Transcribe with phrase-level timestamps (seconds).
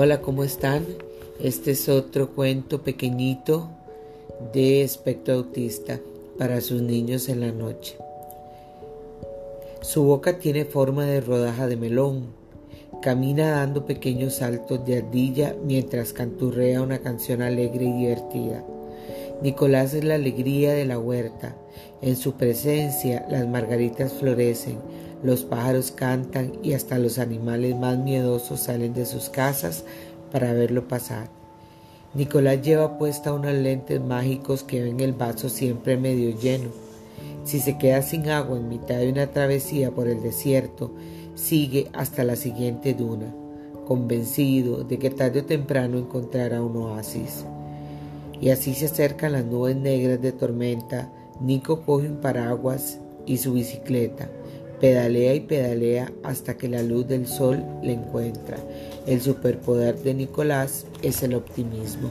[0.00, 0.86] Hola, ¿cómo están?
[1.42, 3.68] Este es otro cuento pequeñito
[4.52, 5.98] de espectro autista
[6.38, 7.96] para sus niños en la noche.
[9.82, 12.28] Su boca tiene forma de rodaja de melón.
[13.02, 18.64] Camina dando pequeños saltos de ardilla mientras canturrea una canción alegre y divertida.
[19.42, 21.56] Nicolás es la alegría de la huerta.
[22.02, 24.78] En su presencia las margaritas florecen,
[25.22, 29.84] los pájaros cantan y hasta los animales más miedosos salen de sus casas
[30.30, 31.28] para verlo pasar.
[32.14, 36.70] Nicolás lleva puesta unos lentes mágicos que ven el vaso siempre medio lleno.
[37.44, 40.90] Si se queda sin agua en mitad de una travesía por el desierto,
[41.34, 43.34] sigue hasta la siguiente duna,
[43.86, 47.44] convencido de que tarde o temprano encontrará un oasis.
[48.40, 51.10] Y así se acercan las nubes negras de tormenta,
[51.40, 54.28] Nico coge un paraguas y su bicicleta,
[54.80, 58.58] Pedalea y pedalea hasta que la luz del sol le encuentra.
[59.06, 62.10] El superpoder de Nicolás es el optimismo.